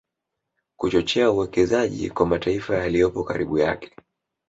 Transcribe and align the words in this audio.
Kuchochea 0.77 1.31
uwekezaji 1.31 2.09
kwa 2.09 2.25
mataifa 2.25 2.77
yaliyopo 2.77 3.23
karibu 3.23 3.57
yake 3.57 3.91